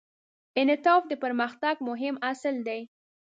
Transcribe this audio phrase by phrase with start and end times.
[0.61, 2.81] انعطاف د پرمختګ مهم اصل دی.